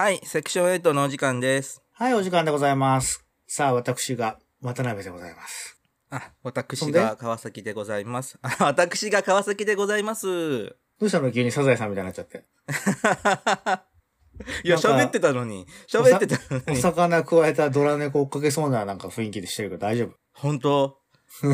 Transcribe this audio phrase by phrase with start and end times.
[0.00, 1.82] はい、セクション8のお時間です。
[1.92, 3.22] はい、お時間でございます。
[3.46, 5.78] さあ、私が渡辺でございます。
[6.08, 8.38] あ、そ私が川崎でございます。
[8.40, 10.68] あ、私が川崎でございます。
[10.68, 12.46] どうしたの急にサザエさんみたいになっちゃって。
[14.64, 15.66] いや、喋ってたのに。
[15.86, 16.78] 喋ってたのおに。
[16.78, 20.16] 魚加えたドラ猫追っかけそうななんか雰囲気でしてるけど大丈夫？
[20.32, 20.96] 本当？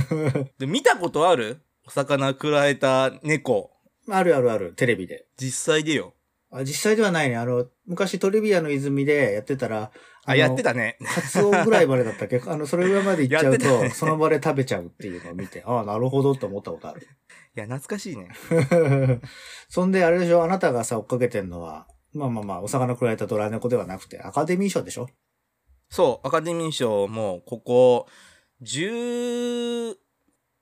[0.60, 1.62] で見たことある？
[1.84, 3.72] お魚くらえた猫。
[4.08, 5.26] あるあるある、テレビで。
[5.36, 6.14] 実際でよ。
[6.50, 7.36] あ実際ではないね。
[7.36, 9.90] あの、昔トリビアの泉でやってたら、
[10.24, 10.96] あ、のやってたね。
[11.14, 12.40] カツオぐらいまでだったっけ？
[12.46, 17.02] あの、それぐらいまで行っちゃうと、ねその場で食べちゃうっていうのを見て、ああ、なるほどって思ったことある。
[17.56, 18.28] いや、懐かしいね。
[19.68, 20.42] そんで、あれでしょ？
[20.44, 25.08] あなたがさ、追っかけてんのは、まあまあまあ、お魚くらえたドラ猫ではなくて、アカデミー賞でしょ？
[25.90, 28.06] そう、アカデミー賞も、ここ、
[28.60, 29.94] 十、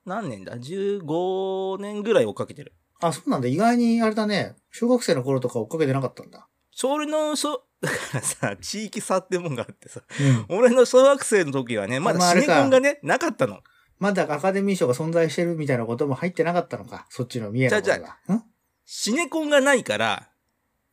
[0.05, 2.75] 何年だ ?15 年ぐらい追っかけてる。
[3.01, 3.49] あ、そうなんだ。
[3.49, 6.49] 意外に、あれだね、小学生の頃とか追っかけてなかったんだ。
[6.73, 10.03] それの、そ、だからさ、地域差ってもんがあってさ、
[10.49, 10.59] うん。
[10.59, 13.61] 俺の小学生の時はね、まだシネコンがね、なかったの。
[13.99, 17.07] まだアカデミー賞が存在してるみたいなことも入ってなかったのか。
[17.11, 18.35] そっちの見えなことが。
[18.35, 18.43] ん？
[18.85, 20.29] シネコンがないから、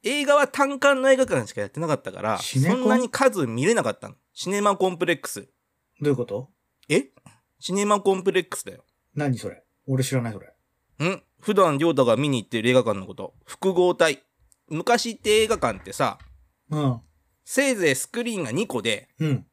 [0.03, 2.79] 映画は単館の映画館しかやってなかったから、シネコン？
[2.79, 4.15] そんなに数見れなかったの。
[4.33, 5.41] シネマコンプレックス。
[5.41, 5.47] ど
[6.03, 6.49] ういうこと？
[6.89, 7.09] え？
[7.59, 8.83] シネマコンプレックスだよ。
[9.15, 9.63] 何それ？
[9.87, 10.47] 俺知らないそれ。
[11.07, 11.23] ん？
[11.41, 13.33] 普段、りょうたが見に行ってる映画館のこと。
[13.45, 14.23] 複合体。
[14.69, 16.17] 昔って映画館ってさ、
[16.69, 17.01] うん。
[17.43, 19.45] せいぜいスクリーンが2個で、うん。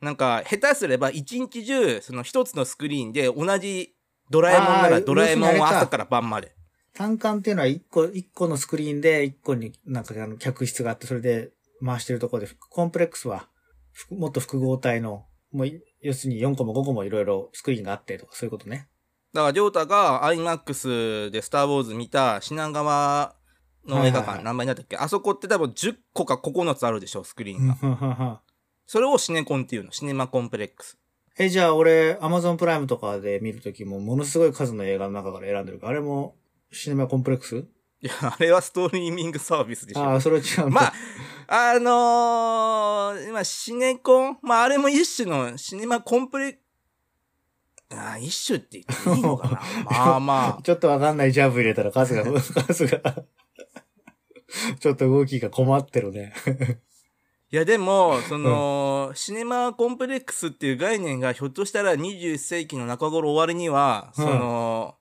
[0.00, 3.94] なんか、下手すれば一日中、その一つのスクリーンで同じ
[4.30, 6.54] ドラえもんならドラえもんは朝から晩まで。
[6.94, 11.50] 単館っていうのは一個、一個のスクリーンで一個になんかあの客室があって、それで
[11.84, 13.48] 回してるところで、コンプレックスは、
[13.92, 18.88] ふもっと複合体の、もうい、要するに4個も5個もいろいろスクリーンがあってとかそういうことね。
[19.32, 23.34] だから、りょうたが IMAX でスター・ウォーズ見た品川
[23.86, 24.96] の映画館、何倍だったっけ？
[24.96, 27.76] あそこって多分10個か9つあるでしょ、スクリーンが。
[27.82, 28.38] うん
[28.84, 29.92] それをシネコンっていうの？
[29.92, 30.98] シネマコンプレックス。
[31.38, 36.34] え、じゃあ俺、アマゾンプライムとかで見るときも、ものすごい数の映画の中から選んでるから、あれも、
[36.70, 37.56] シネマコンプレックス？
[37.56, 37.64] い
[38.02, 40.02] や、あれはストリーミングサービスでしょ。
[40.02, 40.68] ああ、それは違う。
[40.68, 40.92] まあ、
[41.46, 44.38] あのー、今、シネコン？
[44.42, 46.58] まあ、あれも一種のシネマコンプレ、
[47.96, 49.62] あー一種って言っていいのかな？
[49.90, 50.62] まあまあ。
[50.62, 53.00] ちょっとわかんないジャブ入れたら数が、 数が、
[54.78, 56.34] ちょっと動きが困ってるね。
[57.50, 64.94] いや、でも、その、シネマコンプレックスっていう概念がひょっとしたら21世紀の中頃終わりには、うんその、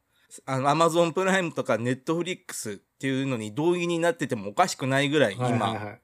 [0.46, 6.02] あの、アマゾンプライムとかネットフリックスっていうのに同義になっててもおかしくないぐらい、今、はいはいはい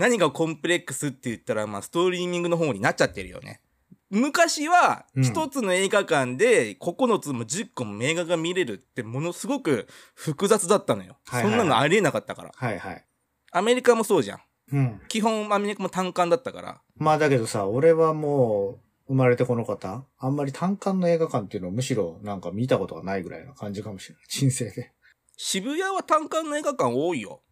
[0.00, 3.60] 何がコンプレックスって言ったら、まあ、ストリーミングの方になっちゃってるよね。
[4.10, 11.16] 昔は、うん一つの映画館で9つも10個も映画が見れるってものすごく複雑だったのよ。
[11.26, 12.50] はいはいはいそんなのありえなかったから。
[12.54, 13.04] はいはい。
[13.52, 14.40] アメリカもそうじゃん。
[14.72, 15.00] うん。
[15.08, 16.80] 基本アメリカも単館だったから。
[16.96, 18.78] まあだけどさ、俺はも
[19.08, 24.24] う、生まれてこの方、あんまり単館の映画館っていうのをむしろなんか見たことがないぐらいな感じかもしれない。
[24.28, 24.92] 人生で。
[25.36, 27.42] 渋谷は単館の映画館多いよ。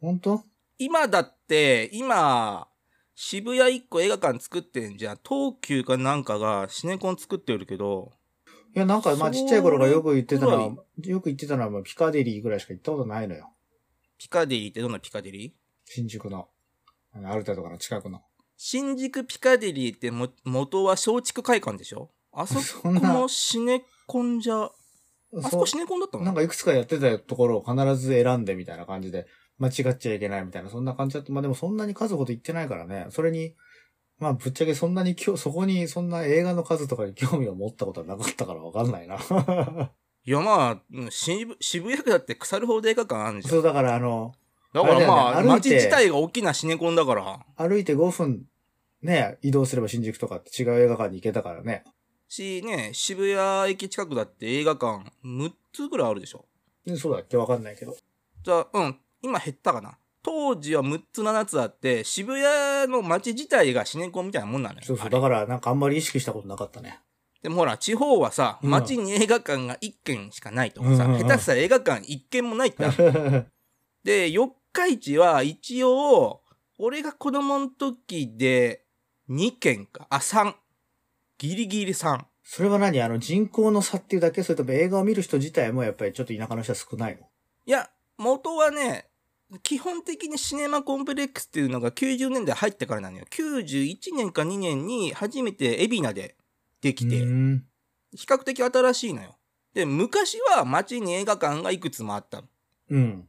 [0.00, 0.42] 本当？
[0.78, 2.66] 今だって、今、
[3.24, 5.18] 渋谷1個映画館作ってんじゃん。
[5.24, 8.10] 東急かなんかがシネコン作ってるけど、
[8.74, 13.52] いや、なんかまあちっちゃい頃からよく言ってたのはそ、よく言ってたのはまあピカデリーぐらいしか行ったことないのよ。
[14.18, 15.52] ピカデリーってどんなピカデリー？
[15.84, 16.48] 新宿の。
[17.24, 18.22] アルタとかの近くの。
[18.56, 22.10] 新宿ピカデリーっても元は松竹会館でしょ？
[22.32, 24.70] あそこそんなもシネコンじゃ、あ
[25.48, 26.24] そこシネコンだったの？
[26.24, 29.28] なんかいくつかやってたところを必ず選んでみたいな感じで、
[29.62, 31.32] 間違っちゃいけないみたいな、そんな感じだった。
[31.32, 33.06] まあでもそんなに数ほど言ってないからね。
[33.10, 33.54] それに、
[34.18, 39.18] まあぶっちゃけそんなに今日、そこにそんな映画の数とかに興味を持ったことはなかったからわかんないな。
[40.24, 43.50] いやまあ、うん渋渋谷区だって腐るほど映画館あるじゃん。
[43.50, 44.34] そうだからあの、
[44.72, 47.40] だからまあ、あね街て自体が大きなシネコンだから。
[47.56, 48.46] 歩いて5分
[49.02, 51.84] ね、移動すれば新宿とかって違う映画館に行けたからね。
[52.28, 56.46] し、ね、渋谷駅近くだって映画館6つぐらいあるでしょ。
[56.86, 57.96] でそうだっけわかんないけど。
[58.44, 59.96] じゃあ、うん、今減ったかな？
[60.24, 64.82] 当時は6つ7つあって、渋谷の街自体がシネコンみたいなもんなのよ。
[64.84, 65.10] そうそう。
[65.10, 67.00] だからなんかあんまり意識したことなかったね。
[67.42, 72.84] でもほら、地方はさ、うん街に映画館が1軒しかないとかさ、うんうんうん下手したら映画館1軒もないって
[74.04, 76.40] で、四日市は一応、
[76.78, 78.84] 俺が子供の時で
[79.28, 80.54] 2軒か、あ、3。
[81.38, 82.24] ギリギリ3。
[82.44, 83.00] それは何？
[83.02, 84.42] あの人口の差っていうだけ？
[84.44, 87.26] それとも映画を見る人自体もやっぱりちょっと田舎の人は少ないの？
[87.66, 89.08] いや、元はね、
[89.62, 93.26] 基本的にシネマコンプレックスっていうのが90年代入ってからなのよ。
[93.30, 96.36] 91年か2年に初めて海老名で
[96.80, 97.64] できて、うん
[98.14, 99.36] 比較的新しいのよ。
[99.74, 102.48] で、昔は街に映画館がいくつもあったの。
[102.90, 103.28] うん。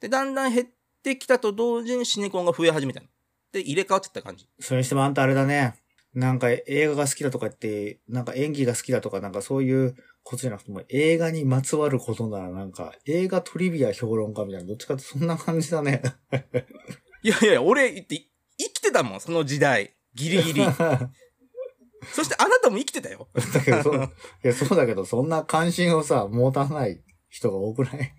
[0.00, 0.66] で、だんだん減っ
[1.02, 3.06] てきたと同時にシネコンが増え始めたの。
[3.06, 3.10] っ
[3.52, 4.48] て入れ替わっちゃった感じ。
[4.58, 5.74] それにしてもあんたあれだね。
[6.14, 16.02] なんか映画が好きだとか言って、なんか演技が好きだとか、なんかそういうことじゃなくても、映画にまつわることならなんか、映画トリビア評論家みたいな、どっちかってそんな感じだね。
[17.22, 18.26] いやいや、俺、言って、
[18.58, 19.94] 生きてたもん、その時代。
[20.14, 20.62] ギリギリ。
[22.12, 23.28] そしてあなたも生きてたよ。
[23.52, 23.96] だけどそう、
[24.44, 28.14] いや、そうだけど、そんな関心をさ、持たない人が多くない？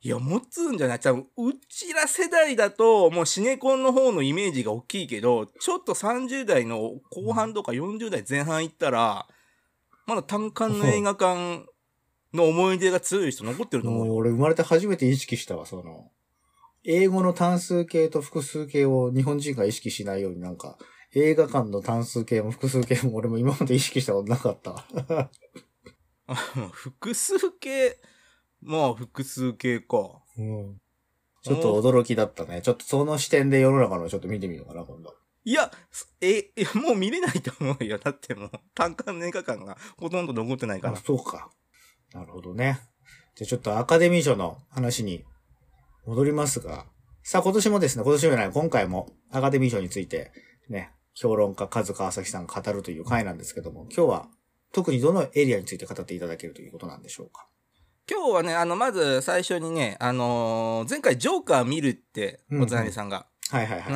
[0.00, 9.26] いや、持つんじゃない多分、うちら世代だと、もうシネコンの方のイメージが大きいけど、ちょっと30代の後半とか40代前半行ったら、
[10.08, 11.66] まだ単館の映画館
[12.32, 14.12] の思い出が強い人残ってると思うよ。
[14.12, 16.10] もう俺生まれて初めて意識したわ、その、
[16.82, 20.78] 英語の単数形と複数形を日本人が意識しないようになんか、
[21.14, 25.30] 映画館の単数形も複数形も俺も今まで意識したことなかったわ。
[26.72, 28.00] 複数形、
[28.62, 30.22] まあ複数形か。
[30.38, 30.80] うん。
[31.42, 32.62] ちょっと驚きだったね。
[32.62, 35.14] ちょっとその視点で世の中のちょっと見てみようかな、今度。
[35.44, 37.98] いや、すえ、い やもう見れないと思うよ。
[37.98, 40.96] だってもう、単館の映画館がほとんど残ってないかあ、ら。
[40.98, 41.50] そうか。
[42.12, 42.80] なるほどね。
[43.34, 45.24] じゃあちょっとアカデミー賞の話に
[46.06, 46.86] 戻りますが、
[47.22, 50.32] さあ今年もですね、今年もじゃない、今回もアカデミー賞について
[50.68, 54.28] ね、評論家カズ川崎さんが語るという回なんですけども、今日は
[54.72, 57.46] 特にどのエリアについて語っていただけるということなんでしょうか？
[58.10, 63.92] 今日はね、あの、まず最初にね、あのー前回ジョーカー見るって、うんうんおつなりさんがはいはいはい。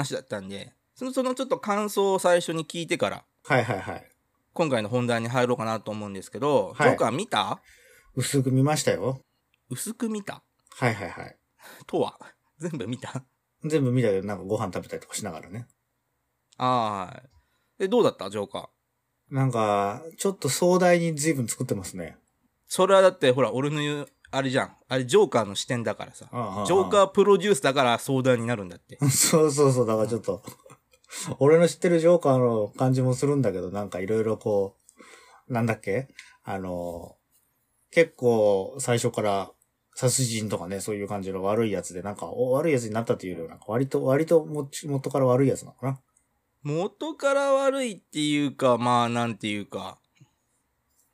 [1.03, 4.09] その、そのちょっと感想を最初に聞いてから、はいはいはい。
[4.53, 7.61] 今回の本題に入ろうかなと思うんですけど、はいジョーカー見た？
[8.15, 9.21] 薄く見ましたよ。
[9.69, 10.43] 薄く見た？
[10.71, 11.37] はいはいはい。
[11.87, 12.19] とは？
[12.59, 13.25] 全部見た？
[13.65, 15.67] 全部見たけど、なんかご飯食べたりとかしながらね。
[16.59, 17.23] ああ。
[17.81, 18.31] え、どうだった？
[18.31, 19.35] ジョーカー。
[19.35, 22.17] なんか、ちょっと壮大に随分作ってますね。
[22.69, 24.77] それはだって、ほら、俺の言う、あれじゃん。
[24.89, 26.27] あれ、ジョーカーの視点だからさ。
[26.31, 28.99] ああジョーカープロデュースだから相談になるんだって。
[29.09, 30.43] そうそうそう、だからちょっと、
[31.39, 34.77] 俺の知ってるジョーカーの感じもするんだけど、なんかいろいろこ
[35.49, 36.09] う、なんだっけ？
[36.45, 37.17] あの、
[37.91, 39.53] 結構最初から
[39.95, 46.01] 殺人とかね、そういう感じの悪いやつで、なんかお悪いやつになったというよりは、なんか割と、割ともち元から悪いやつなのかな？
[46.63, 49.99] 元から悪いっていうか、まあ、なんていうか。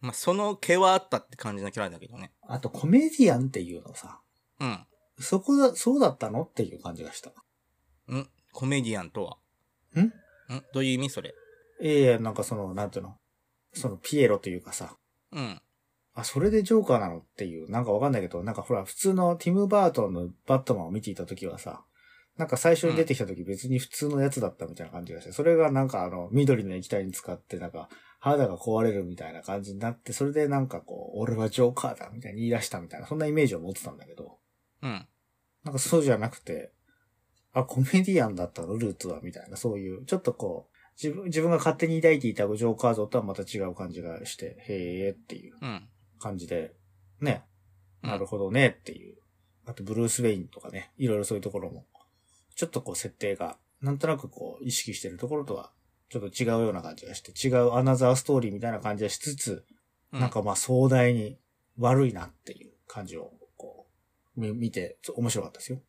[0.01, 2.33] まあ、その毛はあったって感じのキャラだけどね。
[2.43, 4.21] あとコメディアンっていうのさ、
[4.61, 4.87] うん。
[5.19, 6.43] そこだ、そうだったの？
[6.43, 7.31] っていう感じがした。
[8.15, 8.29] ん？
[8.53, 9.39] コメディアンとは？
[9.97, 10.01] ん？
[10.01, 10.13] ん？
[10.73, 11.35] どういう意味それ？
[11.81, 13.17] いやいや、なんかその、なんていうの？
[13.73, 14.97] そのピエロというかさ、
[15.33, 15.61] うん。
[16.15, 21.85] あ、それでジョーカーなのっていう、なんかわかんないけど、なんかほら、普通のティム・バートンのバットマンを見ていた時はさ、
[22.37, 27.89] なんか最初に出てきた時別に普通のやつだったみたいな感じがして、それがなんかあの、緑の液体に使って、なんか、
[28.21, 34.39] 肌が壊れるみたいな感じになって、それでなんかこう、俺はジョーカーだみたいに言い出したみたいな、そんなイメージを持ってたんだけど、
[34.83, 35.07] うん。
[35.65, 36.73] なんかそうじゃなくて、
[37.61, 45.89] あ、コメディアンだったの、ルーツは、みたいな、そういう、ちょっとこう、自分、自分が勝手に抱いていたジョーカー像とはまた違う感じがして、へーっていううん。
[46.19, 46.75] 感じで、
[47.21, 47.45] ね、
[48.03, 48.11] うん。
[48.11, 49.17] なるほどねっていう。
[49.65, 51.87] あと、ブルース・ウェインとかね、いろいろそういうところも、
[52.57, 55.73] ちょっとこう、設定が、なんとなくこう、意識してるところとは、
[56.11, 59.65] ちょっと違うような感じがして、違うアナザーストーリーみたいな感じがしつつ、
[60.13, 60.21] うん。
[60.21, 61.39] なんかまあ壮大に
[61.79, 63.87] 悪いなっていう感じを、こ
[64.37, 65.81] う、み見て、面白かったですよ。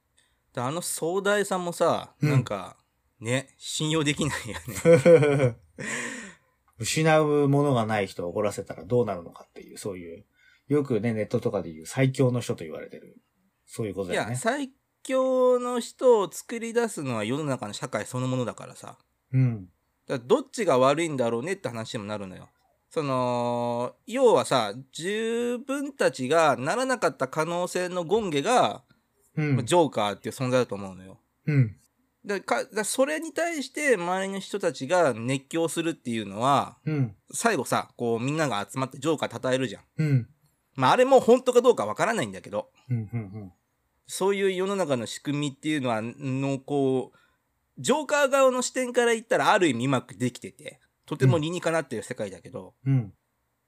[0.54, 2.78] であの壮大さもさ、うんなんか、
[3.20, 5.56] ね、信用できないよね。
[6.80, 10.26] 失うものがない人を怒らせたらどうなるのかっていう、そういう、
[10.70, 13.18] よくね、ネットとかで言う最強の人と言われてる。
[13.66, 14.36] そういうことだよね。
[14.36, 14.72] 最
[15.04, 18.98] 強の人を作り出すのは世の中の社会そのものだからさ。
[19.34, 19.66] うん。
[20.08, 22.50] だからどっちが悪いんだろうねって話にもなるのよ。
[22.90, 28.84] その、要はさ、自分たちがならなかった可能性のゴンゲが、
[29.40, 29.66] うん。
[29.66, 31.20] ジョーカーっていう存在だと思うのよ。
[31.48, 31.76] うん。
[32.26, 37.16] だかだそれに対して周りの人たちが熱狂するっていうのは、うん。
[37.34, 39.84] 最後さ、こうみんなが集まってジョーカー称えるじゃん。
[39.98, 40.28] うん。
[40.76, 42.98] まああれも本当かどうかわからないんだけど、うん。
[42.98, 43.52] うん。
[44.06, 47.18] そういう世の中の仕組みっていうのは、のこう、
[47.78, 53.14] ジョーカー側の視点から言ったらある意味うまくできてて、とても理にかなってる世界だけど、うん。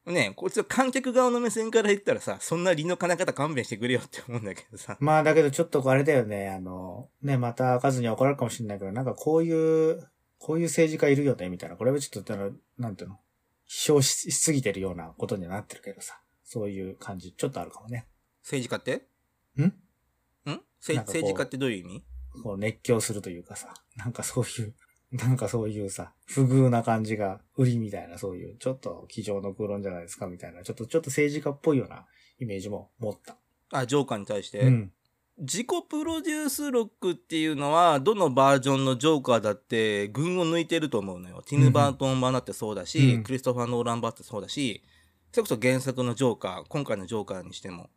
[0.05, 4.97] ねこいつは観客側の目線から言ったらさ、そんな理のかな方勘弁してくれよって思うんだけどさ。
[4.99, 11.75] まあだけどちょっとあれだよね、あの、ね、また数には怒られるかもしれないけど、なんかこういう、こういう政治家いるよね、みたいな。
[11.75, 12.35] これはちょっと、
[12.77, 13.19] なんていうの、
[13.69, 16.19] 批評ししすぎてるようなことにはなってるけどさ。
[16.43, 18.05] そういう感じ、ちょっとあるかもね。
[18.43, 19.07] 政治家って？
[19.55, 19.63] ん？
[19.63, 20.61] ん？
[20.81, 22.03] 政治家ってどういう意味？
[22.43, 23.73] こう熱狂するというかさ。
[23.95, 24.73] なんかそういう、
[25.11, 30.63] なんかそういうさ、不遇な感じが売りみたいな、そういう、ちょっと机上の空論じゃないですか、みたいな。
[30.63, 32.05] ちょっと、ちょっと政治家っぽいような
[32.39, 33.35] イメージも持った。
[33.71, 34.61] あ、ジョーカーに対して。
[34.61, 34.91] うん。
[35.39, 41.41] 自己プロデュース録っていうのは、どのバージョンのジョーカーだって、群を抜いてると思うのよ。
[41.45, 44.81] ティム・バートン版だってそうだし、うんクリストファー・ノーラン版だってそうだし、
[45.31, 47.89] それこそ原作のジョーカー、今回のジョーカーにしても、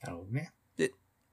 [0.00, 0.52] なるほどね。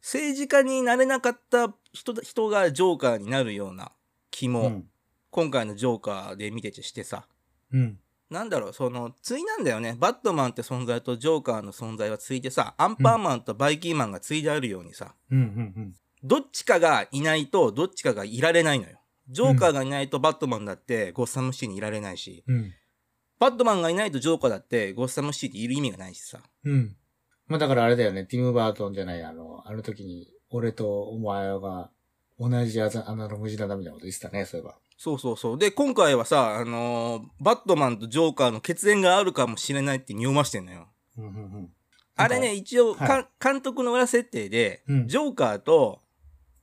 [0.01, 3.91] 政治家になれなかった人だ人がジョーカーになるような
[4.31, 4.89] 気も、うん。
[5.31, 7.27] 今回のジョーカーで見ててしてさ、
[7.71, 8.00] うん。
[8.29, 9.95] なんだろう、その、対なんだよね。
[9.98, 15.39] バットマンって存在とジョーカーの存在はついてさ、アンパンマンとバイキンマンがついであるようにさ、うん。
[15.39, 15.95] うん。
[16.24, 19.00] どっちかがいないと、どっちかがいられないのよ。
[19.29, 22.74] ジョーカーがいないとバットマンだってゴッサムシティにいられないし、うん。
[23.39, 26.39] バットマンがいないとジョーカーだってゴッサムシティにいる意味がないしさ。
[26.65, 26.95] うん。
[27.48, 31.91] まあだからあれだよね、ティム・バートンじゃない、あの、あの時に、俺とお前が
[32.39, 34.77] 同じ穴の無地だなみたいなこと言ってたね、そういえば。
[35.01, 35.58] そうそうそう。
[35.58, 40.89] で、今回はさ、あのーバットマンとジョーカーの血縁があるかもしれないって匂わしてんのよ。
[41.18, 41.70] うんうんうん。
[42.18, 46.01] あれね、一応、はいか監督の裏設定で、うんジョーカーと、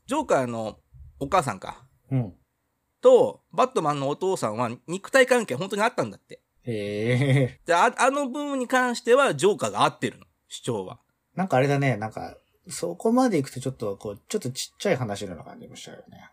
[0.07, 0.79] ジョーカーの
[1.19, 2.35] お母さんか、うん。
[3.01, 6.43] と、バットマンのお父さんは肉体関係本当にあったんだって。
[6.65, 7.61] へえ。
[7.65, 10.99] で、ああの部分に関してはジョーカーが合ってるの、主張は。
[11.35, 12.37] なんかあれだね、なんか、
[12.69, 16.29] そこまで行くとちょっと、こう、ちょっとちっちゃい話のような感じもしちゃうよね。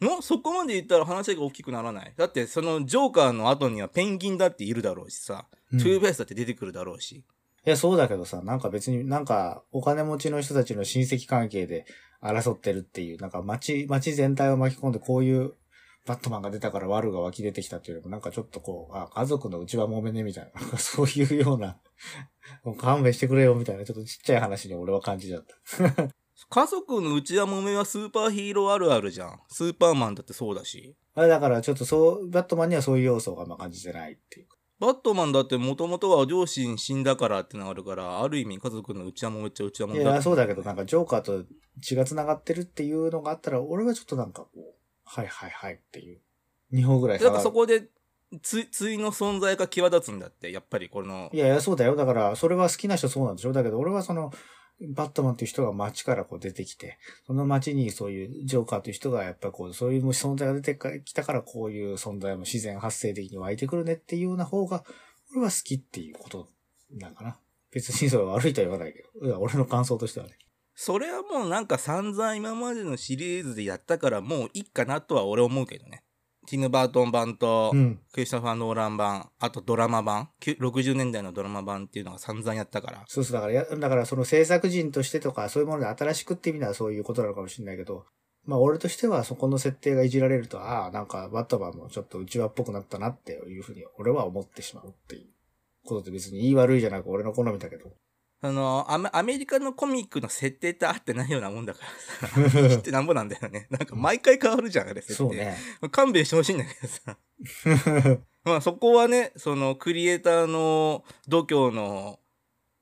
[0.00, 0.22] の？
[0.22, 2.12] そこまで言ったら話が大きくならない。
[2.16, 7.16] だって、そのジョーカーの後にはペンギンだっているだろうしさ、うんトゥーベースだって出てくるだろうし。
[7.16, 7.24] い
[7.64, 11.84] や、そうだけどさ、なんか別になんかお金持ちの人たちの親戚関係で
[12.22, 15.54] 争ってるっていう、なんか街、街全体を巻き込んでこういう
[16.06, 21.78] バットマンが出たから悪が湧き出てきたっていうのもなんかちょっとこう、あ、家族のうちは揉めねみたいな、なんかそういうような、
[22.62, 26.08] もう勘弁してくれよみたいなちょっとちっちゃい話に俺は感じちゃった。
[26.48, 29.40] 家族の内輪もめはスーパーヒーローあるあるじゃん。
[29.48, 30.96] スーパーマンだってそうだし。
[31.14, 34.56] あれだからちょっとそう、バットマンにはそういう要素があんま感じてないっていうか。
[34.78, 41.44] バットマンだってもともとは両親死んだからってのがあるから、ある意味家族の内輪もめっちゃ内輪もめだいや、そうだけどなんかジョーカーと
[41.80, 44.60] 血が繋がってるっていうのがあったら、俺はちょっとなんかこう、
[45.04, 46.20] はいはいはいっていう。
[46.72, 47.88] 2歩ぐらいだからそこで、
[48.42, 51.96] つ、対の存在が際立つんだって、やっぱりこのい、やいや、そうだよ。
[51.96, 54.32] だから、それは好きな人そうなんでしょだけど、俺はその、
[54.94, 64.84] バットマンっていう人が街からこう出てきて、その街にそういうジョーカーという人がやっぱこう、そういう存在が出てきたから、こういう存在も自然発生的に湧いてくるねっていうような方が、
[65.32, 66.48] 俺は好きっていうこと
[66.90, 67.38] なんかな。
[67.72, 69.26] 別にそれは悪いとは言わないけど。
[69.26, 70.38] いや、俺の感想としてはね。
[70.74, 76.04] それはもうなんか散々今までのシリーズでやったからもういいかなとは俺思うけどね。
[76.46, 78.00] ティム・バートン版とう、ん。
[78.12, 83.04] クリストファー・ノーラン版、あとドラマ版、きゅ60年代のドラマ版っていうのが散々やったから。
[83.06, 88.06] そうそう、だからや、だからその制作人としてとか、そういうもので新しくって意味ではそういうことなのかもしれないけど、
[88.44, 95.26] まあ俺としてはそこの設定がいじられると、ああ、なんかバットマンもちょっと内輪っぽくなったなっていうふうに俺は思ってしまうっていう
[95.84, 97.90] ことで別に言い悪いじゃなく俺の好みだけど。
[98.46, 101.80] あのアメ、アメリカのコミックの設定って合ってないようなもんだか
[102.36, 102.68] らさ。
[102.70, 103.66] 知ってなんぼなんだよね。
[103.70, 105.14] なんか毎回変わるじゃん、あれ設定。
[105.14, 105.56] そうね。
[105.90, 107.18] 勘弁してほしいんだけどさ。
[108.44, 112.20] まあそこはね、そのクリエイターの度胸の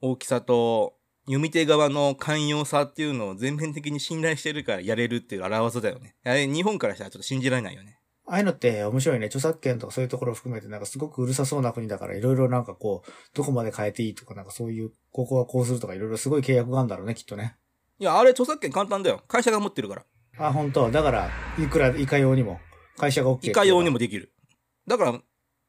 [0.00, 6.14] 大きさと、読み手側の寛容さっていうのを全面的に信頼してるからやれるっていう表わだよね。
[6.22, 7.98] あれ日本からしたらちょっと信じられないよね。
[8.26, 9.26] ああいうのって面白いね。
[9.26, 17.56] 著作権とかそういうところを含めてなんかすごくうるさそうな国だからいろいろなんかこう、どこまで変えていいとかなんかそういう、ここはこうするとかいろいろすごい契約があるんだろうね、きっとね。
[17.98, 19.22] いや、あれ著作権簡単だよ。
[19.28, 20.04] 会社が持ってるから。
[20.38, 20.90] あ、本当？
[20.90, 22.60] だから、いくらいかようにも、
[22.96, 24.32] 会社が OK いかようにもできる。
[24.88, 25.20] だから、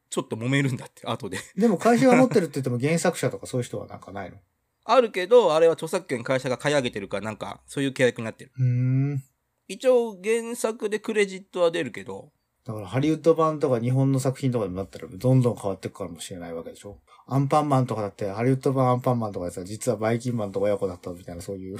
[0.08, 1.38] ちょっと揉めるんだって、後で。
[1.56, 4.38] でも会社が持ってるって言っても原作者とかそういう人はなんかないの？
[4.88, 8.52] あるけど、あれは著作権会社が買い上げてるから、なんか、そういう契約になってる。
[8.56, 8.64] うー
[9.14, 9.24] ん。
[9.68, 12.32] 一応、原作でクレジットは出るけど、
[12.66, 21.78] だからハリウッド版とか日本の作品とかでもなったらどんどん変わっていくかもしれないわけでしょアンパンマンとかだってハリウッド版アンパンマンとかやつは実はバイキンマンと親子だったみたいなそういう。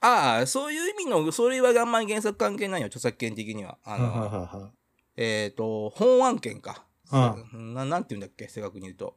[0.00, 3.76] ああ、そういう意味の、それはあんまり原作関係ないよ、著作権的には。
[3.84, 4.72] あの、
[5.16, 6.86] えっ、と、本案件か。
[7.10, 9.16] あななんて言うんだっけ、正確に言うと。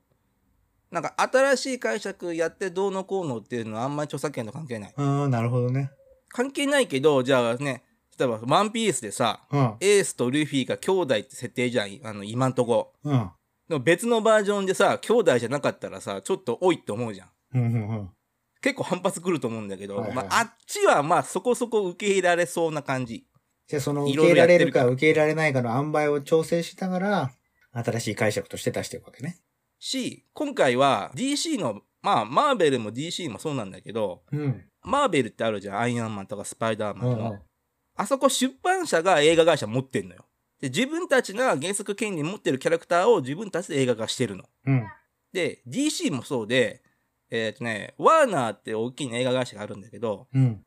[0.91, 4.93] なんか、新しい解釈やってどうのこうのっていうのはあんまり著作権と関係ない。
[4.97, 5.89] うん、なるほどね。
[6.27, 7.83] 関係ないけど、じゃあね、
[8.17, 9.75] 例えば、ワンピースでさ、うん。
[9.79, 12.93] エースとルフィが兄弟って設定じゃん、あの、今んとこ。
[13.03, 13.31] うん。
[13.69, 17.29] でも別のバージョンでさ、兄弟じゃなかったらさ、ちょっと多いって思うじゃん。
[17.55, 18.09] うんうんうん。
[18.61, 23.25] 結構反発くると思うんだけど、はいはいまあ、あっちはまあそこそこ受け入れられそうな感じ。
[23.67, 27.31] じゃあその受け入れられるか受け入れられないかの塩梅を調整しながら、
[27.73, 29.37] 新しい解釈として出していくわけね。
[29.79, 34.65] し、今回は DC の、まあ、マーベルも DC もそうなんだけど、うん。
[34.81, 35.79] マーベルってあるじゃん。
[35.79, 37.17] アイアンマンとかスパイダーマンの。
[37.17, 37.39] うんうん
[37.95, 40.25] あそこ出版社が映画会社持ってんのよ。
[40.59, 44.45] で、自分たちが原作権利持ってるキャラクターを自分たちで映画化してるの。
[44.65, 44.87] うん。
[45.33, 46.81] で、DC もそうで、
[47.29, 50.63] えっ、とね、ワーナーって大きい映画会社があるんだけど、うん。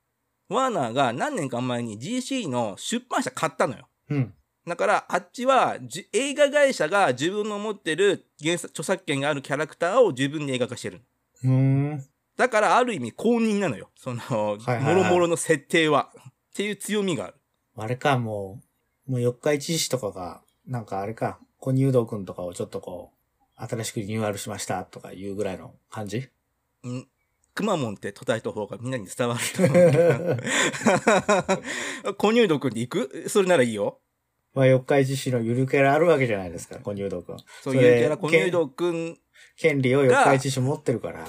[0.48, 3.88] ワーナーが何年か前に GC の出版社買ったのよ。
[4.10, 4.34] うん。
[4.66, 11.02] だから、あっちは、じ映画会社が自分の持ってる原作著作権があるキャラクターを自分で映画化してる。
[11.44, 12.04] うーん。
[12.36, 13.90] だから、ある意味公認なのよ。
[13.94, 16.10] その、はいはいもろもろの設定は。
[16.56, 17.34] っていう強みがある。
[17.76, 18.62] あれか、も
[19.06, 23.12] う、もう四日市市とかが、なんかあれか、小入道くんとかをちょっとこ
[23.58, 26.20] う、新しくリニューアルしましたとかいうぐらいの感じ？
[26.86, 27.06] ん
[27.54, 30.40] くまモンって答えた方がみんなに伝わる
[32.04, 32.14] と。
[32.16, 33.28] 小入道くんで行く？
[33.28, 34.00] それならいいよ。
[34.54, 37.36] まあ四日市市のゆるキャラあるわけじゃないですか、小入道くん。
[37.36, 39.18] そうそれいうキャラ小入道くん、
[39.58, 41.26] 権利を四日市市持ってるから。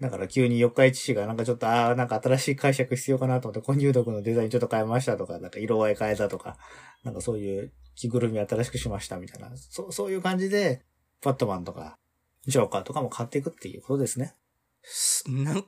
[0.00, 6.56] だから急に四日市市がなんかちょっと、ああ、なんか新しい解釈必要かなと思って、小入道くんのデザインちょっと変えましたとか、なんか色合い変えたとか、
[7.04, 10.82] なんかそういう着ぐるみ新しくしましたみたいな、そう、そういう感じで、
[11.22, 11.98] バットマンとか、
[12.46, 14.34] ジョーカーとかも買っていくっていうことですね。
[14.82, 15.64] すなん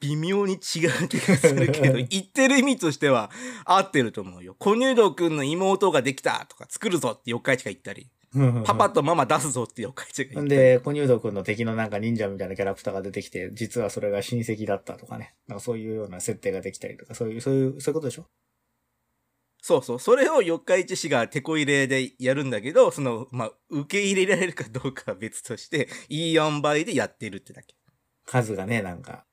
[0.00, 3.30] 微妙に違う気がするけど、 言ってる意味としては
[3.64, 4.54] 合ってると思うよ。
[4.58, 8.10] 小入道くんの妹ができたとか作るぞって四日市が言ったり、
[8.64, 10.46] パパとママ出すぞって四日市が言ったり。
[10.46, 15.34] んで、小入道くんの敵のなんか忍者みたいなキャラクターが出てきて、実はそれが親戚だったとかね。
[15.46, 18.26] なんかそういうような設定ができたりとか、そういう、そういう、そういうことでしょ？
[19.62, 19.98] そうそう。
[20.00, 27.74] それを四日市市が手こ入れでやるんだけど、その、まあ、受け入れられるかどうかは別として、いい塩梅でやってるってだけ。
[28.26, 29.24] 数がね、なんか、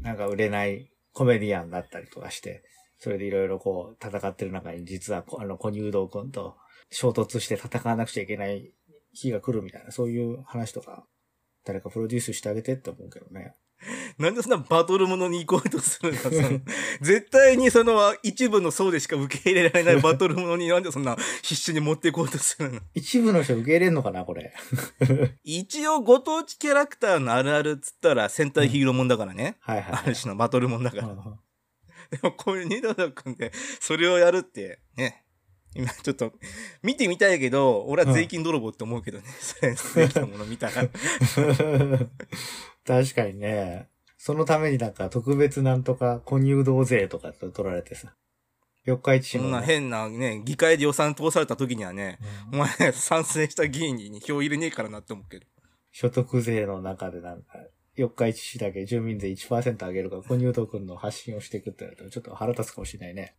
[0.00, 2.62] なんか売れないコメディアンだったりとかして、
[2.98, 6.56] それでいろいろこう戦ってる中に実はこあの小入道くんと
[6.90, 8.72] 衝突して戦わなくちゃいけない
[9.12, 11.06] 日が来るみたいな、そういう話とか、
[11.64, 13.54] 誰かプロデュースしてあげてって思うけどね。
[14.18, 16.60] なんでそんなバトルものに行こうとするのその
[17.02, 22.80] 絶対にその一部の層でしか受け入れられないバトルものになんでそんな必死に持っていこうとするの？
[22.94, 24.54] 一部の人受け入れんのかな、これ。
[25.44, 29.58] 一応ご当地キャラクターのあるあるっつったら戦隊ヒーローもんだからね。
[29.60, 30.02] はいはい、はい。
[30.04, 31.08] ある種のバトルもんだから。
[31.08, 31.38] うん
[32.08, 35.25] でもこういうニドロ君でそれをやるってね。
[35.76, 36.32] 今ちょっと
[36.82, 39.24] 見てみたいけど、俺は税金泥棒って思うけどね。
[39.40, 39.64] そ
[39.98, 40.88] れできたもの見たら。
[42.86, 43.88] 確かにね。
[44.18, 48.14] そのためになんか特別なんとか小入道税とかって取られてさ。
[48.84, 49.66] 四日市市の、そんなね。
[49.66, 52.18] 変なね、議会で予算通された時にはね、
[52.52, 55.46] うんお前賛成した議員に票入れねえからなって思うけど。
[55.90, 57.58] 所得税の中でなんか、
[57.96, 63.34] 四日市市だけ住民税1%上げるから、小入道くんの発信をしていくってなると、ちょっと腹立つかもしれないね。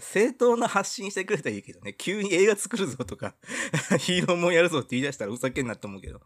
[0.00, 3.34] 正当な発信してくれたらいいけどね、急に映画作るぞとか、
[3.98, 6.20] ヒーローもんやるぞって言い出したらうざけになって思うけど。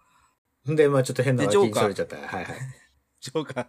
[0.70, 2.16] んで、まあちょっと変なで脇にジョーカーそれちゃった。
[2.16, 2.46] はいはい。
[3.20, 3.66] ジョーカー。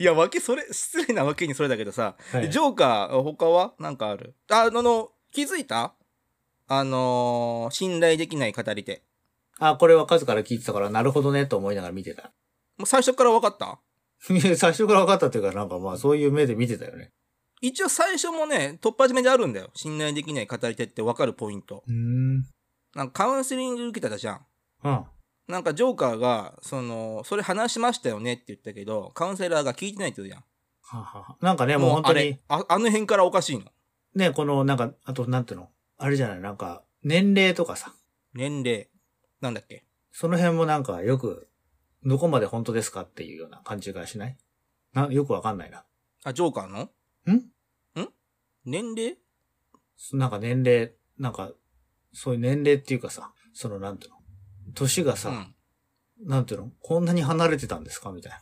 [0.00, 4.34] いや、わけ、それ、失礼なわけにそれだけどさ、はいジョーカー、他はなんかある？
[4.50, 5.94] あ、あの、気づいた？
[6.66, 9.02] あのー信頼できない語り手。
[9.58, 12.32] あ、これは数から聞いてたから、なるほどね、と思いながら見てた。
[12.76, 13.80] もう最初から分かった？
[14.56, 17.12] 最初から分かったっていうか、なんかまあそういう目で見てたよね。
[17.60, 19.70] 一応最初もね、突破締めであるんだよ。
[19.74, 21.82] 信頼できない語り手って分かるポイント。
[21.86, 22.36] うーん。
[22.94, 24.46] なんかカウンセリング受けてたじゃん。
[24.84, 25.04] うん。
[25.48, 30.44] なんかジョーカーが、その、それ話しましたよねって言ったけど、カウンセラーが聞いてないって言うじゃん。
[30.82, 33.64] はははなんかね、もう本当にあ、あの辺からおかしいの。
[34.14, 35.68] ね、この、なんか、あと、なんていうの？
[35.98, 36.40] あれじゃない？
[36.40, 37.92] なんか、年齢とかさ、
[38.34, 38.88] 年齢。
[39.40, 39.84] なんだっけ？
[40.12, 41.48] その辺もなんかよく、
[42.04, 44.36] どこまで本当ですかっていうような感じがしない？
[44.92, 45.84] な、よくわかんないな。
[46.24, 46.90] あ、ジョーカーの？
[47.26, 47.32] ん？
[47.32, 48.08] ん？
[48.64, 49.16] 年齢？
[50.12, 51.50] なんか年齢、なんか、
[52.12, 54.18] そういう年齢っていうかさ、そのなんていうの？
[54.74, 55.54] 年がさ、うん。
[56.28, 56.70] なんていうの？
[56.80, 58.12] こんなに離れてたんですか？
[58.12, 58.38] みたいな。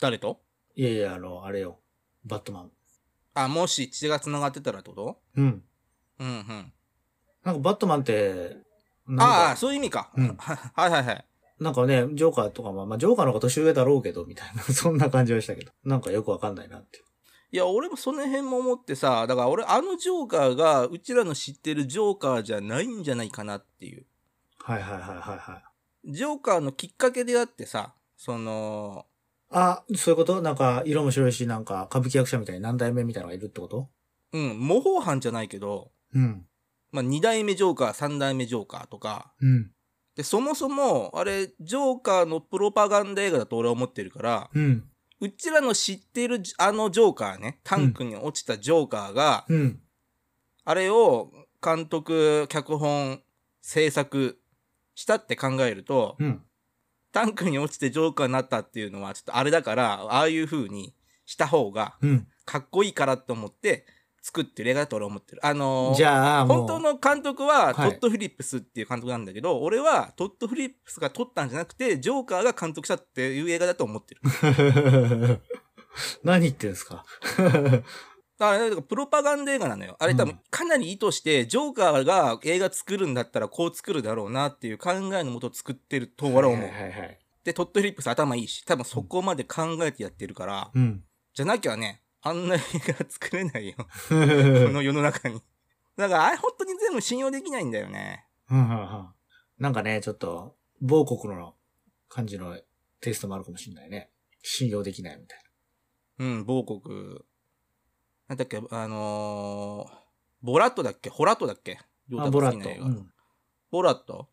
[0.00, 0.40] 誰と？
[0.74, 1.80] いやいや、あの、あれよ。
[2.24, 2.70] バットマン。
[3.34, 5.20] あ、もし血が繋がってたらってこと？
[5.36, 5.64] うん。
[6.18, 6.72] うんうん。
[7.44, 8.56] なんかバットマンって、
[9.06, 10.10] なんああ、か、そういう意味か。
[10.16, 11.26] うん はいはいはい。
[11.60, 15.72] なんかね、ジョーカーとかも、まあ、ジョーカーの方が年上だろうけど、みたいな、 そんな感じはしたけど。
[15.84, 16.98] なんかよくわかんないなって
[17.56, 24.04] いや、俺もその辺も思ってさ、だから俺、あのジョーカーが、うちらの知ってるジョーカーじゃないんじゃないかなっていう。
[24.58, 25.62] はいはいはいはいは
[26.06, 26.12] い。
[26.12, 29.06] ジョーカーのきっかけであってさ、その、
[29.48, 30.42] あ、そういうこと？
[30.42, 33.88] なんか、色も白いし、なんか、歌舞伎役者みたいに何代目みたいなのがいるってこと？
[34.34, 36.44] うん、模倣犯じゃないけど、うん。
[36.92, 39.70] まあ、二代目ジョーカー、三代目ジョーカーとか、うん。
[40.14, 44.84] で、そもそも、あれ、ジョーカーのプロパガンダ映画だと俺は思ってるから、うん。
[45.20, 49.80] うちらの知ってるあのジョーカーね、タンクに落ちたジョーカーが、うん。
[50.64, 51.30] あれを
[51.62, 53.22] 監督、脚本、
[53.62, 54.38] 制作
[54.94, 56.42] したって考えると、うん。
[57.12, 62.26] タンクに落ちてジョーカーになったっていうのはちょっとあれだから、ああいう風にした方がうん。
[62.44, 63.84] かっこいいからと思って
[64.26, 65.46] 作ってる映画だと俺は思ってる。
[65.46, 66.46] あのーじゃあ。
[66.46, 74.20] 本当の監督はトはいッド・フィリップスっていう監督なんだけど、俺はトッド・フィリップスが撮ったんじゃなくて、ジョーカーが監督したっていう映画だと思ってる。
[76.24, 77.04] 何言ってんすか？
[78.38, 79.96] だかプロパガンダ映画なのよ。
[79.98, 86.68] あれ多分うんかなり意図して、ジョーカーが映画作るんだったらこう作るだろうなっていう考えのもと作ってると俺は思う。
[86.68, 87.18] はいはいはい。
[87.44, 91.02] で、トッド・フィリップス頭いいし、多分そこまで考えてやってるから、うん。
[91.32, 93.74] じゃなきゃね、あんな映画作れないよ。
[94.08, 95.42] この世の中に。
[95.96, 98.26] だから、あれ本当に全部信用できないんだよね。
[98.50, 99.08] うんうんうん
[99.58, 101.54] なんかね、ちょっと、某国の
[102.10, 102.60] 感じの
[103.00, 104.10] テイストもあるかもしれないね。
[104.42, 105.40] 信用できないみたい
[106.18, 107.24] うん、某国。
[108.28, 110.06] なんだっけ、あのー
[110.42, 111.08] ボラットだっけ？
[111.08, 111.78] ホラットだっけ？
[112.08, 113.06] ボラット。
[113.70, 114.28] ボラット？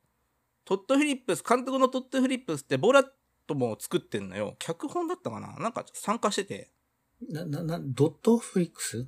[0.65, 3.08] トッド・フィリップス、監督のトッド・フィリップスってボラッ
[3.47, 4.58] トも作ってんのよ。
[4.60, 5.56] 脚本だったかな？
[5.58, 6.72] なんか参加してて。
[7.29, 9.07] な、な、な、ドットフリックス？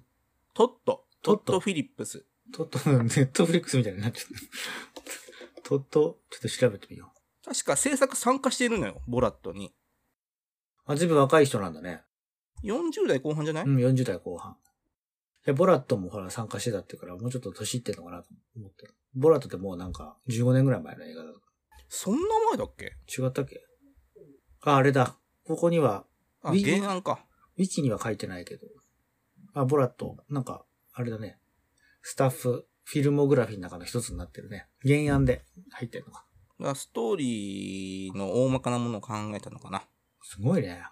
[0.54, 1.06] トッド。
[1.22, 2.24] トトッド・フィリップス。
[2.54, 4.26] トット、ネットフリックスみたいになっちゃっ
[5.54, 5.62] た。
[5.68, 7.46] トット、ちょっと調べてみよう。
[7.46, 9.02] 確か制作参加しているのよ。
[9.08, 9.74] ボラットに。
[10.86, 12.04] あ、ずいぶん若い人なんだね。
[12.64, 14.54] 40代後半じゃない、うん、40代後半。
[14.54, 14.56] い
[15.50, 18.94] や、ボラットもほら参加してたってから、もうちょっと年いってんのかなと思ってる。
[19.16, 21.30] ボラットってもうなんか、15年ぐらい前の映画だ。
[21.90, 22.96] そんな前だっけ？
[23.08, 23.62] 違ったっけ？
[24.62, 25.18] あ、あれだ。
[25.48, 26.06] ここには、
[26.44, 27.25] あ、ウィ原案か。
[27.58, 28.68] ウィキには書いてないけど。
[29.54, 31.40] あ、ボラット、なんか、あれだね。
[32.02, 34.68] スタッフ、フィルモグラフィーの中の一つになってるね。
[34.84, 36.26] 原案で入ってるのか。
[36.60, 39.84] だからストーリーの大まかなものを考えたのかな。
[40.22, 40.84] すごいね。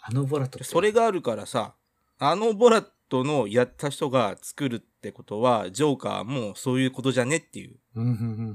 [0.00, 0.62] あのボラット。
[0.64, 1.74] それがあるからさ、
[2.18, 7.78] あのボラットのやった人が作るってことは、ジョーカーもそういうことじゃねっていう。
[7.96, 8.12] うん、うん、う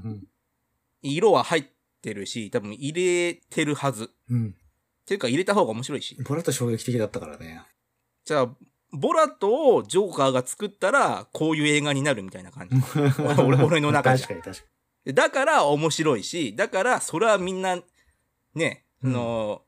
[0.08, 0.24] ん、
[1.02, 1.64] 色は入っ
[2.02, 4.04] てるし、多分入れてるはず。
[4.04, 4.54] っうん。
[5.06, 5.08] うん。
[5.08, 6.16] ていうか入れた方が面白いし。
[6.22, 7.62] ボラット衝撃的だったからね。
[8.24, 8.48] じゃあ、
[8.92, 12.76] ボラットをジョーカーが作ったら、こういう映画になるみたいな感じ。
[13.42, 17.80] 俺俺の中じゃ確かに確かだから面白いし、だからそれはみんな、
[18.54, 19.62] ね、うんその、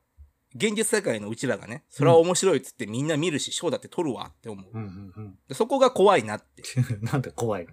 [0.54, 4.64] 現実世界のうちらがね、それは面白いっつってみんな見るし、賞だって撮るわって思う。
[4.64, 4.70] に。
[4.72, 6.62] うん、うん、でそこが怖いなって。
[6.76, 7.04] うん。
[7.04, 7.70] なんで怖いの？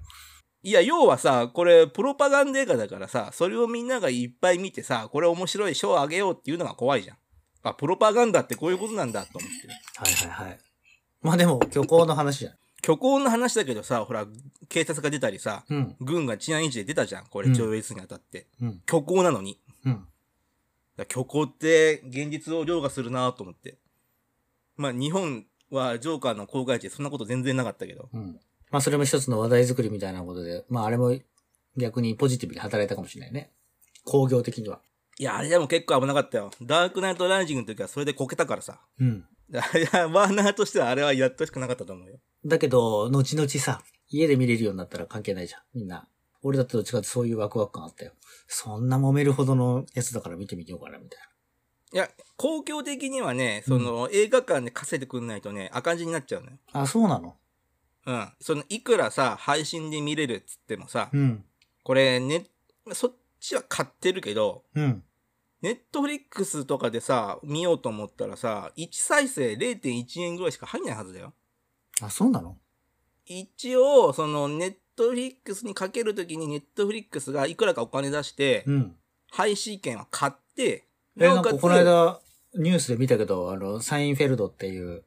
[0.62, 7.18] いや、要はさ、これ、プロパガンダ映画だからさ、それをみんながいっぱい見てさ、これ面白い賞あげようっていうのが怖いじゃん。
[7.66, 9.74] あ、プロパガンダってこういうことなんだと思ってる。
[9.96, 10.60] はいはいはい。
[11.22, 12.54] まあでも、虚構の話じゃん。
[12.84, 14.28] 虚構の話だけどさ、ほら、
[14.70, 15.96] 警察が出たりさ、うん。
[16.00, 17.26] 軍が治安維持で出たじゃん。
[17.26, 18.48] これ、うん上越にあたって。
[18.62, 18.82] うん。
[18.88, 19.60] 虚構なのに。
[19.84, 20.08] うん。
[21.10, 23.80] 虚構って現実を凌駕するなと思って。
[24.78, 28.10] まあ日本はジョーカーの公開地でそんなこと全然なかったけど。
[28.14, 28.40] うん。
[28.70, 31.18] まあそれも一つの話題作りみたいなことで、まああれも
[31.78, 33.52] 逆にポジティブに働いたかもしれないね。
[34.04, 34.80] 工業的には。
[35.18, 36.52] いや、あれでも結構危なかったよ。
[36.62, 38.82] ダークナイトライジングの時はそれでこけたからさ。
[39.00, 39.26] うん。
[39.50, 42.20] いや、ワーナーとしてはあれはやってほしくなかったと思うよ。
[42.46, 45.62] だけど、後々さ、家で見れるようになったら関係ないじゃん。
[45.74, 46.08] みんな。
[46.42, 48.12] 俺だってどっちかってそういうワクワク感あったよ。
[48.48, 51.20] そんな揉めるほどのやつだから見てみようかな、みたい
[51.94, 56.58] いや、公共的にはね、その、映画館で稼いでくんないとね、赤字になっちゃうのよ。
[56.74, 56.82] な。
[56.82, 57.38] あ、そうなの？
[58.06, 58.30] うん。
[58.42, 61.46] その、いくらさ、配信で見れるっつってもさ、うん。
[61.84, 62.48] これね、
[62.92, 63.14] そ
[63.46, 65.04] っちは買ってるけど、うん。
[65.62, 71.34] ネットフリックスとかでさ、見ようと思ったらさ、1再生0.1円ぐらいしか入んないはずだよ。
[72.02, 72.58] あ、そうなの？
[73.26, 78.96] 一応、その、ネットフリックスにかけるときにネットフリックスがいくらかお金出して、うん。
[79.32, 80.86] 配信権は買って、
[81.18, 82.20] え、なんかこの間、
[82.54, 85.04] ニュースで見たけど、あの、サインフェルドっていう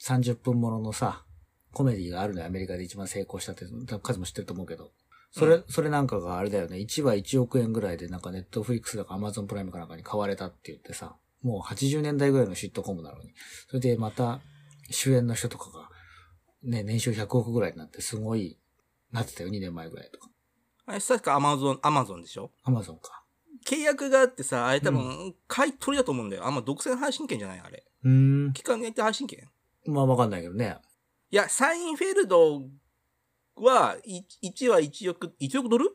[0.00, 1.24] 30分もののさ、
[1.72, 2.46] コメディがあるのよ。
[2.46, 4.92] アメリカで一番成功したって、多分数も知ってると思うけど。
[5.30, 6.76] それ、うんそれなんかがあれだよね。
[6.78, 13.30] 1話1億円ぐらいでなんかネットフリックスだかアマゾンプライムかなんかに買われたって言ってさ、もう80年代ぐらいのシットコムなのに。
[13.68, 14.40] それでまた、
[14.90, 15.88] 主演の人とかが、
[16.62, 18.58] ね、年収100億ぐらいになってすごい、
[19.12, 19.50] なってたよ。
[19.50, 20.28] 2年前ぐらいとか。
[20.86, 21.34] あれ、確か？
[21.34, 22.50] アマゾン、アマゾンでしょ？
[22.64, 23.24] アマゾンか。
[23.66, 26.46] 契約があってさ、あれ多分、買い取りだと思うんだよ。
[26.46, 27.84] あんま独占配信権じゃないあれ。
[28.04, 28.52] うーん。
[28.52, 29.48] 期間限定配信権？
[29.86, 30.78] まあわかんないけどね。
[31.30, 32.62] いや、サインフェルド
[33.56, 35.86] は、い1は1億、1億ドル？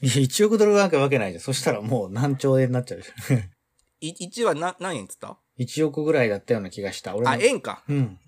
[0.00, 1.42] いや、1億ドルなんかわけないじゃん。
[1.42, 3.12] そしたらもう何兆円になっちゃうでしょ。
[4.00, 7.14] い ?1 はな何円っつった？1億ぐらいだったような気がした。
[7.14, 7.84] 俺のあ、円か。
[7.88, 8.18] うん。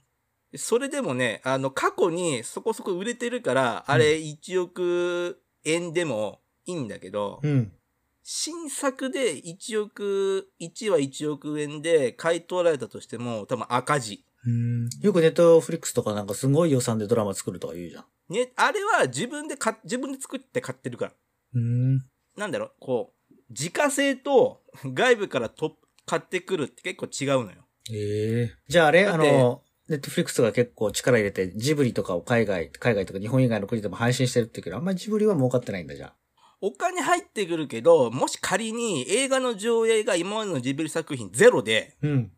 [0.57, 7.73] それでもね、あの、過去にそこそこ売れてるから、あれ1億円でもいいんだけど、うん。
[8.23, 14.25] 新作で1億、1は1億円で買い取られたとしても、多分赤字。
[14.47, 14.89] うん。
[15.01, 18.05] よくネットフリックスとかなんかすごい予算でドラマ作るとか言うじゃん。
[18.29, 21.13] ね、あれは自分で買、自分で作って買ってるから。
[21.55, 21.99] うん。
[22.37, 27.67] なんだろう、こう、自家製と 外部からと買ってくるって結構違うのよ。
[27.93, 36.13] ええじゃああれあの、ネットフリックスが結構力入れて、ジブリとかを海外、海外とか日本以外の国でも配信してるっていうけど、あんまりジブリは儲かってないんだじゃん。
[36.63, 42.33] お金入ってくるけど、もし仮に映画の上映が今までのジブリ作品ゼロで、うん。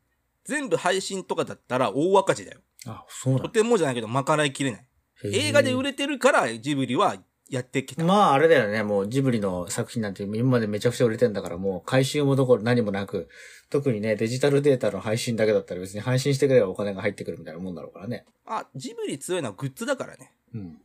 [0.44, 2.61] 全部配信とかだったら大赤字だよ。
[2.87, 4.87] あ、そうなんとてもじゃないけど、賄いきれない。
[5.24, 7.16] 映画で売れれてるから、ジブリは
[7.48, 8.05] やってきた。
[8.05, 13.29] まああれだよね、もうジブリの作品なんて今までめちゃくちゃ売れてんだからもう回収もどころ何もなく、
[13.70, 18.24] 特にね、デジタルデータの配信だけだったら別に配信してくればお金が入ってくるみたいなもんだろうからね。
[18.46, 20.33] あ、ジブリ強いのはグッズだからね。
[20.55, 20.79] うん。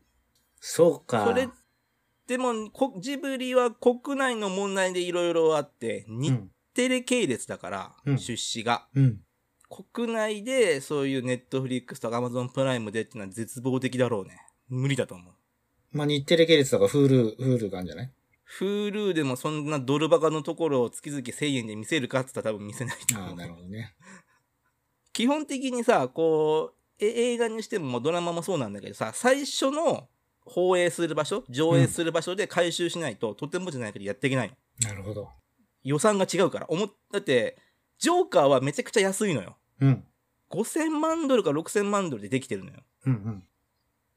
[0.60, 1.26] そうか。
[1.26, 1.50] それ、
[2.28, 6.50] でも、こジブリは国内の問題でいろいろあって、う日ん。
[6.74, 8.88] テレ系列だから、うん出資が。
[8.96, 9.20] うん。
[9.72, 14.46] 国内でそういうネットフリックスとかアマゾンプライムでっていうのは絶望的だろうね。
[14.68, 15.34] 無理だと思う。
[15.92, 18.12] まあ日テレ系列とか Hulu、Huluがあるんじゃない
[18.60, 23.96] ？Hulu でもそんなドル箱のところを月々1000円で見せるかって言ったら多分見せないと思うああ、なるほどね。
[25.14, 30.10] 基本的にさ、こう、え映画にしてもドラマもそうなんだけどさ、最初の
[30.46, 34.56] 放映する場所、上映する場所で回収しないと、とてもじゃないけどやっていけないの。
[34.90, 35.30] なるほど。
[35.84, 36.66] 予算が違うから。
[36.70, 37.58] 思っだって、
[38.00, 39.58] ジョーカーはめちゃくちゃ安いのよ。
[39.82, 40.04] うん。
[40.52, 42.78] 5000万ドルか6000万ドルでできてるのよ。
[43.06, 43.44] うんうん。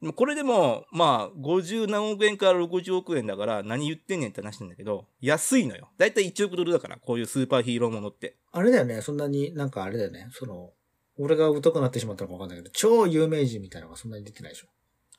[0.01, 5.89] でもこれでも、まあ、50何億円から60億円だから、何言ってんねんって話なんだけど、安いのよ。
[5.97, 8.37] だいたい1億ドルだから、こういうスーパーヒーローものって。
[8.53, 10.73] あれだよね、そんなに、なんかあれだよね、その、
[11.17, 14.67] 俺が疎くなってしまったのかわかんないけど、超有名人みたいなのがそんなに出てないでしょ。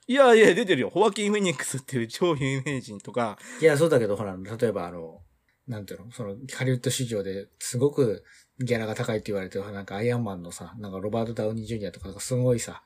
[0.08, 0.92] いやいや、出てるよ。
[0.92, 5.22] ホワキン・フェニックスっていう超有名人とか、いや、そうだけど、ほら、例えばあの、
[5.68, 6.12] なんていうの？
[6.12, 8.24] その、ハリウッド市場ですごく
[8.60, 12.84] ギャラが高いって言われてる、なんかアイアンマンのさ、なんかロバート・ダウニー・ジュニアとか、すごいさ、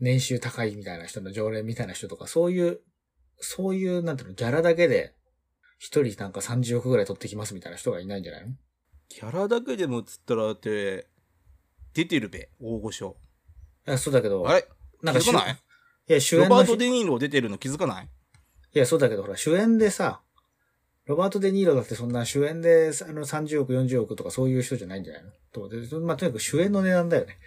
[0.00, 2.80] 年収高いみたいな人の常連みたいな人とか、そういう、
[3.38, 5.14] そういう、なんていうの、ギャラだけで、
[5.78, 8.54] 一人なんか30億ぐらい取ってきますみたいな人がいないんじゃないの？
[9.08, 11.06] キャラだけでも映ったら、だって、
[11.94, 13.16] 出てるべ、大御所。
[13.86, 14.68] いや、そうだけど、あれ？
[15.02, 15.54] なんか気づかない？
[15.54, 18.08] いや、主ロバート・デ・ニーロ出てるの気づかない？
[18.74, 20.20] いや、そうだけど、ほら、主演でさ、
[21.08, 25.30] ロバート・デ・ニーロだってそんな主演で、あの、30億、40億とかそういう人じゃないんじゃないの？
[25.52, 27.38] と思って、まあ、とにかく主演の値段だよね。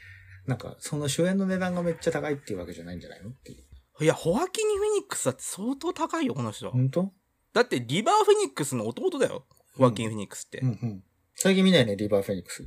[0.48, 3.30] なんか、その主演の値段がめっちゃ高いっていうわけじゃないんじゃないの？
[3.30, 4.04] っていう。
[4.04, 6.72] いや、ホワキニ・フェニックスだって相当高いよ、この人。
[6.72, 7.14] 本当？
[7.54, 9.46] だって、リバー・フェニックスの弟だよ。
[9.78, 10.60] ホワキン・フェニックスって。
[10.60, 11.04] うんうん。
[11.36, 12.66] 最近見ないね、リバー・フェニックス。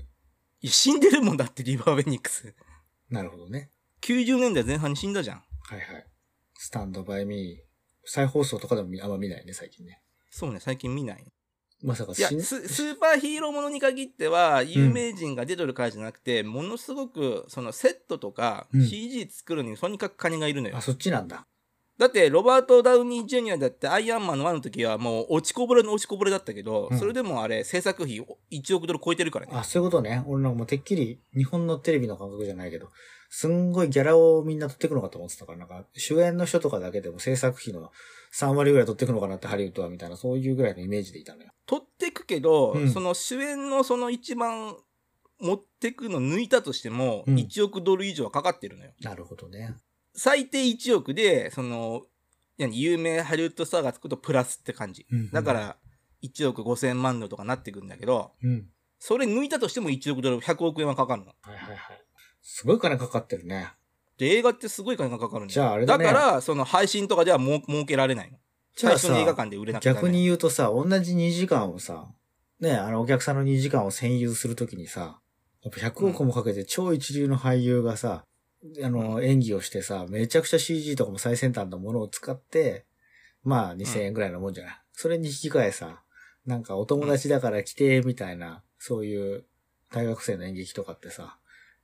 [0.62, 2.54] 死んでるもんだって、リバー・フェニックス。
[3.11, 3.70] なるほどね。
[4.02, 5.37] 90年代前半に死んだじゃん。
[5.62, 6.07] はいはい。
[6.54, 7.64] スタンド・バイ・ミー。
[8.07, 10.00] 再放送とかでも見あんま見ないね、最近ね。
[10.37, 11.25] そうね、最近見ない。
[11.81, 20.77] まさかいや、ススーパーヒーローものに限っては、有名人が出てるからじゃなくて、ものすごく、そのセットとかうん CG 作るのにとにかく金がいるのよ。
[20.77, 21.47] あ、そっちなんだ。
[21.97, 29.53] だって、ロバート・ダウニー・ジュニアだって、アイアンマンの1の時はもう落ちこぼれの落ちこぼれだったけど、うんそれでもあれ、制作費1億ドル超えてるからね。
[29.55, 30.25] あ、そういうことね。
[30.27, 32.88] 俺なんかもうてっきり日本のテレビの感覚じゃないけど、
[33.31, 37.90] すんごいギャラをみんな取ってくのかと思ってたから、なんか主演の人とかだけでも制作費の
[38.35, 41.51] 3割ぐらい取ってくのかなってハリウッドはみたいな、そういうぐらいのイメージでいたのよ。
[41.66, 44.77] 取ってくけど、うんその主演のその一番
[45.40, 48.92] 持ってくの抜いたとしても、うん1億ドル以上はかかってるのよ。
[49.01, 49.75] なるほどね。
[50.14, 52.07] 最低1億で、その、
[52.59, 55.07] 何有名ハリウッドスターがつくとプラスって感じ。
[55.11, 55.77] うんだか、ら、
[56.23, 58.68] 1億5千万ドルとかなってくんだけど、うん。
[58.99, 61.35] それ抜いたとしても1億ドル、100億円はかかるの。
[61.42, 62.05] はいはいはい。
[62.42, 63.68] すごい金かかってるね。
[64.18, 66.05] で、映画ってすごい金がかかるんじゃああれだね。
[66.05, 68.38] だから、その配信とかではもう儲けられないの。
[68.77, 72.09] じゃあさ最初に映画、館で売れなくて逆に言うとさ、同じ2時間をさ、
[72.61, 75.20] ね、あのお客さんの2時間を占有するときにさ、
[75.62, 78.24] やっぱ100億もかけて超一流の俳優がさ、
[78.83, 82.87] あの、演技をしてさ、めちゃくちゃ CG とかも最先端のものを使って、
[83.42, 84.74] まあ2000円ぐらいのもんじゃない？
[84.92, 86.03] それに引き換えさ、
[86.46, 89.44] なんかお友達だから来て、みたいな、そういう
[89.90, 91.38] 大学生の演劇とかってさ、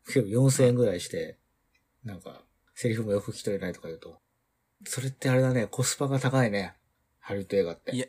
[0.07, 1.39] 結構4000円ぐらいして、
[2.05, 2.43] なんか、
[2.75, 4.21] セリフもよく聞き取れないとか言うと、
[4.85, 6.75] それってあれだね、コスパが高いね。
[7.19, 7.95] ハリウッド映画って。
[7.95, 8.07] いや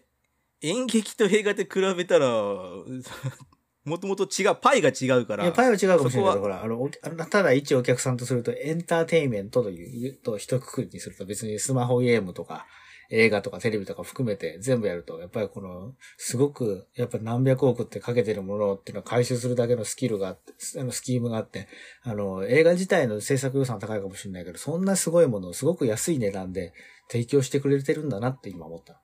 [0.62, 2.28] 演劇と映画で比べたら、
[3.84, 5.44] もともと違う、パイが違うから。
[5.44, 6.90] いや、パイは違うかもしれないけど、ほら、あの、
[7.30, 12.68] ただ一お客さんとすると、エンターテインメントという、と一括りにすると別にスマホゲームとか、
[13.12, 21.68] 映画とかテレビとか含めて全部やると、やっぱりこの、すごく、やっぱ何百億ってかけてるものっていうのは回収するだけのスキルがあって、あの、スキームがあって、
[22.04, 26.74] あの、映画自体の制作予算は高いかもしれないけど、そんなすごいものをすごく安い値段で
[27.10, 29.02] 提供してくれてるんだなって今思った。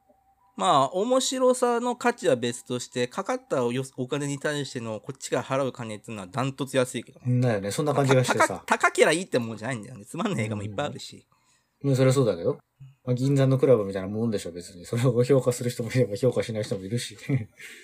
[0.55, 7.41] まあ、面白さの価値は別として、かかったお金に対してのこっちが払う金っていうのはダントツ安いけどね。
[7.41, 7.71] だよね。
[7.71, 8.63] そんな感じがして高さ。
[8.65, 10.05] 高けりゃいいってもんじゃないんだよね。
[10.05, 11.27] つまんない映画もいっぱいあるし。
[11.83, 12.57] うん、それはそうだけど。
[13.07, 14.85] まあ、銀座のクラブみたいなもんでしょ、別に。
[14.85, 17.17] それを評価する人もいれば評価しない人もいるし。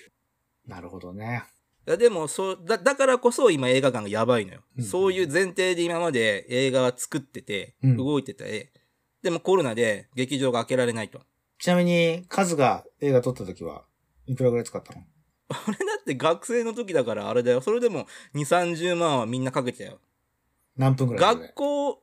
[0.68, 1.44] なるほどね。
[1.86, 4.60] いやでもそうだ、だからこそ今映画館がやばいのよ。
[4.76, 8.70] うんそういう前提で今まで映画は作ってて、うん動いてて、
[9.22, 11.22] でもコロナで劇場が開けられないと。
[11.58, 13.86] ちなみに、カズが映画撮った時は、
[14.26, 15.02] いくらぐらい使ったの？
[15.66, 17.62] 俺だって学生の時だからあれだよ。
[17.62, 20.00] それでも2、30万はみんなかけてたよ。
[20.76, 22.02] 何分ぐらい学校、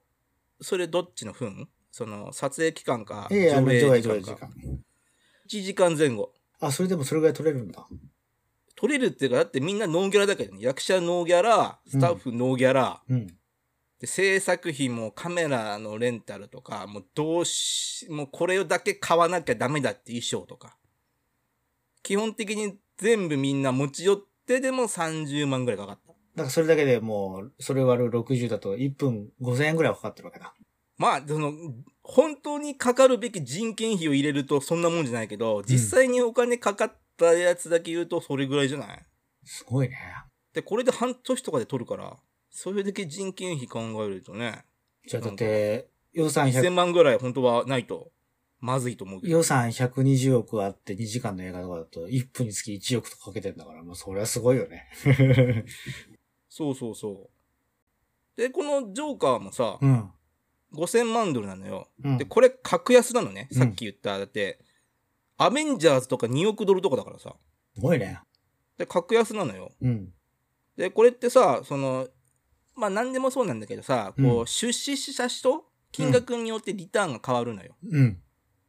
[0.59, 1.69] それどっちの分？
[1.91, 4.47] その撮影期間か、いやいや、あの、上映時時間か。
[4.47, 4.53] 間。
[5.49, 6.33] 1時間前後。
[6.59, 7.85] あ、それでもそれぐらい撮れるんだ。
[8.75, 10.59] 取れるっていうか、だってみんなノーギャラだけどね。
[10.61, 13.27] 役者ノーギャラ、スタッフノーギャラ、うん。
[13.99, 20.77] で制作費もカメラのレンタルとか、もうどうし、もうこれをだけ買わなきゃダメだって衣装とか。
[22.01, 26.07] 基本的に全部みんな持ち寄ってでも30万ぐらいかかった。
[26.07, 30.55] だからそれだけでもう、それ割る60だと1分5000円ぐらいはかかってるわけだ。
[31.01, 31.51] まあ、その、
[32.03, 39.05] 本当にかかるべき人件費を入れるとそんなもんじゃないけど、実際にお金かかったやつだけ言うとそれぐらいじゃない？
[39.43, 39.97] すごいね。
[40.53, 42.17] で、これで半年とかで取るから、
[42.51, 44.63] それだけ人件費考えるとね、
[45.07, 48.11] じゃあだって、予算1000 100、万ぐらい本当はないと、
[48.59, 49.33] まずいと思うけど。
[49.33, 54.87] 予算120億あって2時間の映画とかだと1分につき1億とかかけてんだから、もうそれはすごいよね。
[56.47, 57.31] そうそうそ
[58.37, 58.39] う。
[58.39, 60.11] で、このジョーカーもさ、うん。
[60.73, 61.87] 5000万ドルなのよ。
[62.03, 63.47] うんで、これ格安なのね。
[63.51, 64.17] うんさっき言った。
[64.17, 64.59] だって、
[65.37, 67.35] アベンジャーズとか2億ドルとかだからさ。
[67.75, 68.19] すごいね。
[68.77, 69.71] で、格安なのよ。
[69.81, 70.13] うん。
[70.77, 72.07] で、これってさ、その、
[72.75, 77.75] まあ何でもそうなんだけどさ、こうう、出資した人、金額によってリターンが変わるのよ。
[77.83, 78.21] うん。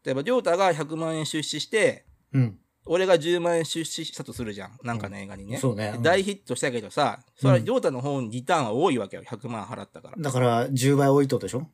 [0.04, 2.58] 例えば、りょうたが100万円出資して、うん。
[2.84, 4.76] 俺が10万円出資したとするじゃん。
[4.82, 5.56] なんかの映画にね。
[5.58, 5.96] そうね。
[6.02, 9.22] 大ヒットしたけどさ、それはうんりょうたの方にリターンは多いわけよ。
[9.22, 10.16] 100万払ったから。
[10.18, 11.68] だから、10倍多いってことでしょ？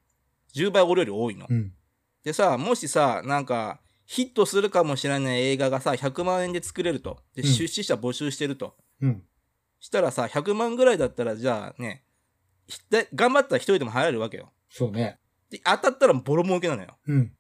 [0.54, 1.46] 10倍俺より多いの。
[1.48, 1.72] うん。
[2.24, 7.20] でさ、もしさ、なんか、ヒットするかもしれない映画がさ、100万円で作れると。
[7.34, 8.74] で、うん出資者募集してると。
[9.00, 9.22] うん。
[9.80, 12.04] したらさ、100万ぐらいだったら、じゃあね、
[13.14, 14.52] 頑張ったら一人でも払えるわけよ。
[14.68, 15.18] そうね。
[15.50, 16.96] で、当たったらボロ儲けなのよ。
[17.06, 17.32] うん。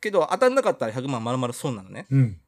[0.00, 2.06] けど、当たんなかったら100万丸々損なのね。
[2.10, 2.40] うん。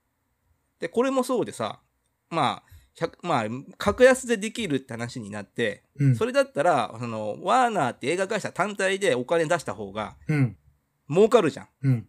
[0.80, 1.80] で、これもそうでさ、
[2.28, 2.75] まあ、100
[3.22, 3.44] まあ、
[3.76, 6.16] 格安でできるって話になって、うん。
[6.16, 10.56] それだったら、その、ワーナーって映画会社単体でお金出した方がうん。
[11.10, 11.68] 儲かるじゃん。
[11.82, 12.08] うん。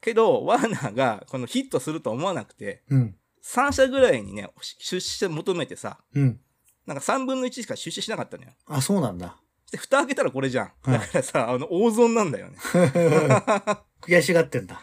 [0.00, 3.16] けど、ワーナーがこのヒットするとは思わなくて、うん。
[3.44, 6.40] 3社ぐらいにね、出資求めてさ、うん。
[6.86, 8.50] なんか3分の1しか出資しなかったのよ。
[8.66, 9.36] あ、そうなんだ。
[9.70, 10.72] で、蓋開けたらこれじゃん。
[10.82, 12.56] はいだからさ、あの、大損なんだよね。
[14.00, 14.80] 悔しがってんだ。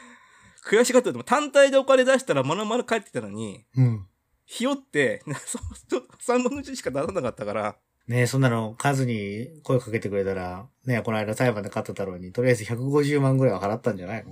[0.65, 4.07] 悔しがったでも単体でお金出したらまるまる返ってきたのに、うん。
[4.49, 14.31] ひよって、 そうちょっと3分の1しか出さなかったから、ねえ、そんなの、数に声かけてくれたら、ねえ、この間裁判で勝った太郎に、とりあえず150万ぐらいは払ったんじゃないの？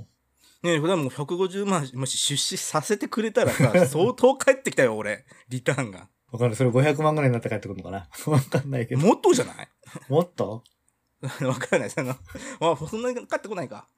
[0.63, 5.25] ねえ、普段もう150万もし出資させてくれたらさ、 相当返ってきたよ、俺。
[5.49, 6.08] リターンが。
[6.32, 8.08] わかるそれ500万ぐらいになって帰ってくるのかな？
[8.32, 9.01] わかんないけど。
[9.06, 9.67] もっとじゃない？
[10.08, 10.63] もっと？
[11.41, 11.89] わかんない。
[11.89, 12.15] その、
[12.62, 13.89] まあ、そんなに返ってこないか。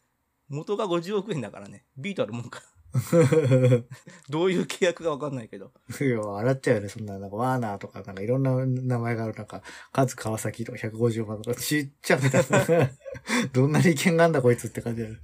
[0.50, 1.86] 元が50億円だからね。
[1.98, 2.62] ビートあるもんか。
[4.30, 5.72] どういう契約かわかんないけど。
[6.02, 6.90] いや、笑っちゃうよね。
[6.90, 12.92] そんな、なんか、ワーナーとか、なんかいろんな名前がある、なんか、カズ川崎とか150万とか、ちっちゃみたいな。
[13.54, 15.16] どんな利権があんだこいつって感じだよ。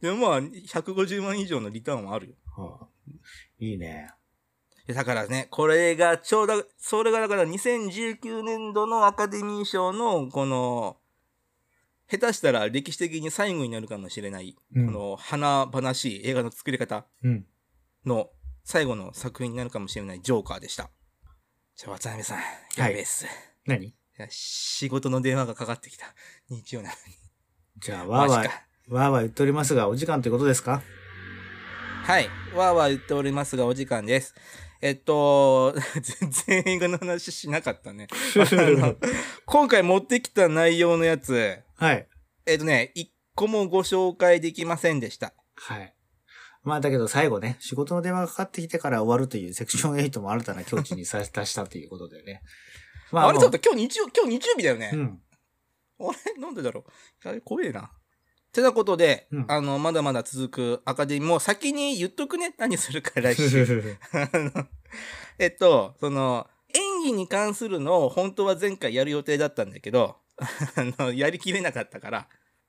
[0.00, 2.34] でもまあ、150万以上のリターンはあるよ。
[2.56, 2.88] はあ、
[3.58, 4.10] いいね。
[4.88, 10.98] だからね、これがちょうど、それがだから2019年度のアカデミー賞の、この、
[12.08, 17.46] 下手したら歴史的に最後になるかもしれない、うんこの華々しい映画の作り方うん。
[18.04, 18.30] の
[18.64, 20.90] 最後の作品になるかもしれないジョーカーでした。
[21.76, 22.38] じゃあ、渡辺さん、
[22.76, 23.24] やべえっす。
[23.24, 23.28] い、
[23.66, 26.06] 何や仕事の電話がかかってきた。
[26.48, 27.14] 日曜なのに。
[27.78, 28.48] じゃあ、わーわー。
[28.94, 30.82] わーわー言っておりますが、お時間ということですか？
[32.04, 32.28] はい。
[32.54, 34.34] わーわー言っておりますが、お時間です。
[34.80, 35.74] えっと、
[36.20, 38.06] 全然映画の話しなかったね。
[39.46, 42.08] 今回持ってきた内容のやつ、はい。
[42.46, 45.34] えっとね、一個もご紹介できませんでした。
[45.56, 45.94] はい。
[46.62, 52.42] まあだけど最後ね、仕事の電話がかかってきてから終わるというセクション8も新たな境地にさ達したということでね。
[53.12, 54.90] まあれ、もちょっと今日日曜、今日日曜日だよね。
[54.92, 55.20] うん。
[56.00, 56.40] あれ？
[56.40, 56.84] なんでだろ
[57.24, 57.28] う？
[57.28, 57.40] あれ？
[57.40, 57.92] 怖えな。
[58.52, 62.54] てなことで、うんあの、まだまだ続くアカデミーも先に言っとくね。
[62.58, 63.98] 何するか来週。
[65.38, 70.16] えっと、その、演技に関するのを本当は前回やる予定だったんだけど、
[70.98, 72.28] あの、やりきれなかったから、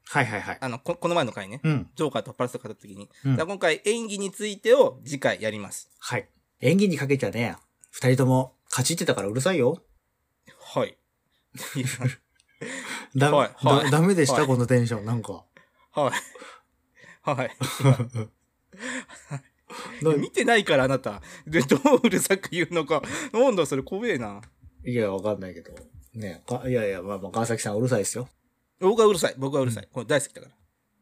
[0.10, 0.58] はいはいはい。
[0.62, 1.90] あの、ここの前の回ね、うん。
[1.96, 5.90] ジョーカーとパラスと語った時に、うん今回演技についてを次回やります。
[6.00, 6.30] はい。
[6.62, 7.58] 演技にかけちゃね、
[7.92, 9.84] 二人とも勝ちってたからうるさいよ。
[10.60, 10.98] はい。
[13.16, 15.44] だ、はいはいだダメでした、はいこのテンション、なんか。
[15.92, 16.12] はい。
[17.30, 17.52] はい。
[20.02, 21.22] な 見てないから、あなた。
[21.46, 23.02] で、どううるさく言うのか。
[23.34, 24.42] なんだ、それ怖えな。
[24.86, 25.74] いや、わかんないけど。
[26.18, 28.28] ねかいやいや、まあまあ、川崎さんうるさいですよ。
[28.80, 29.36] 僕はうるさい。
[29.38, 29.88] 僕はうるさい。
[29.92, 30.54] これ大好きだから。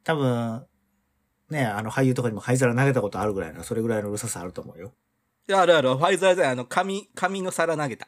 [0.03, 0.65] 多分、
[1.49, 4.93] ねあの、俳優とかにも灰皿投げたことあるぐらいな、それぐらいのうるささあると思うよ。
[5.47, 5.95] いや、あるある。
[5.95, 8.07] ファイザーで、あの、紙、紙の皿投げた。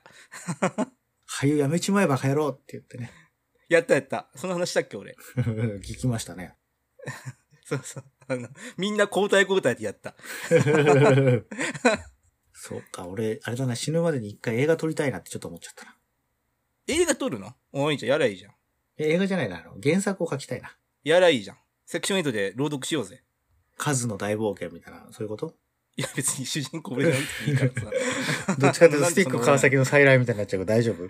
[1.29, 3.11] 俳優やめちまえば帰ろうって言ってね。
[3.69, 4.29] やったやった。
[4.35, 5.15] その話したっけ、俺。
[5.83, 6.55] 聞きましたね。
[7.65, 8.03] そうそう。
[8.27, 8.47] あの、
[8.77, 10.15] みんな交代交代でやった。
[12.53, 15.96] そうか、俺、あれだな、死ぬまでに一回映画撮りたいなってちょっと思っちゃったな。
[16.87, 17.53] 映画撮るの？
[17.73, 18.09] おいいじゃん。
[18.11, 18.51] やらいいじゃん。
[18.97, 20.75] え映画じゃないな、あの、原作を書きたいな。
[21.03, 21.57] やらいいじゃん。
[21.85, 23.23] セクション8で朗読しようぜ。
[23.77, 25.53] 数の大冒険みたいな、そういうこと？
[25.95, 27.19] いや、別に主人公俺がい
[27.51, 28.55] いからさ。
[28.57, 31.09] どっちかっていうと、スティック川い崎の再来みたいになっちゃうけど大丈夫？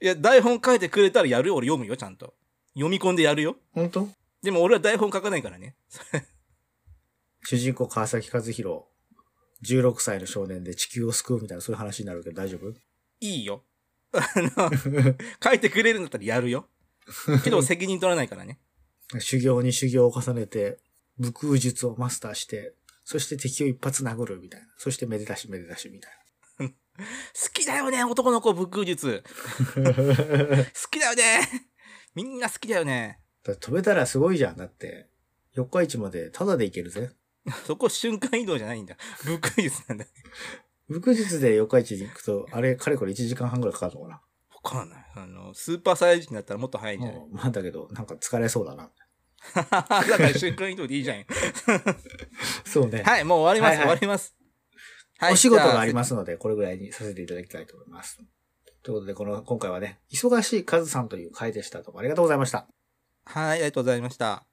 [0.00, 1.56] や、台本書いてくれたらやるよ。
[1.56, 2.34] 俺読むよ、ちゃんと。
[2.74, 3.56] 読み込んでやるよ。
[3.72, 4.08] 本当？
[4.42, 5.74] でも俺は台本書かないからね。
[7.44, 8.82] 主人公川崎和弘、
[9.64, 12.70] 16歳の少年で地球を救うみたいなそういう話になるけど大丈夫？
[13.20, 13.64] いいよ。
[14.12, 14.70] あの、
[15.42, 16.68] 書いてくれるんだったらやるよ。
[17.44, 18.58] けど責任取らないからね。
[19.18, 20.78] 修行に修行を重ねて、
[21.18, 24.66] 武空術をマスターして、そして敵を一発殴るみたいな。
[24.76, 26.12] そしてめでたしめでたしみたい
[26.58, 26.72] 好
[27.52, 29.22] きだよね、男の子、武空術。
[29.76, 29.92] な。
[29.94, 30.02] 好
[30.90, 31.68] きだよね。
[32.14, 33.20] みんな好きだよね。
[33.44, 34.56] 飛べたらすごいじゃん。
[34.56, 35.08] だって、
[35.52, 37.10] 四日市までタダで行けるぜ。
[37.66, 38.96] そこ瞬間移動じゃないんだ。
[39.24, 40.06] 武空術なんだ。
[40.88, 44.20] 武空術で四日市に行くと、あれ、かれこれ1時間半ぐらいかかるのかな？
[44.62, 45.06] わかんない。
[45.16, 47.20] あの、スーパーサイヤ人だったらもっと早いんじゃない？
[47.20, 48.90] うんまあだけど、なんか疲れそうだな。
[49.54, 51.24] だから瞬間移動でいいじゃん。
[52.64, 53.02] そうね。
[53.02, 54.36] はい、もう終わります、はいはい終わります。
[55.18, 58.18] はいお仕事がありますので、これぐらいにさせていただきたいと思います。
[58.82, 61.82] ということで、この、今回はね、忙しいカズさんという回でした。
[61.82, 62.66] どうもありがとうございました。
[63.24, 64.44] はい、ありがとうございました。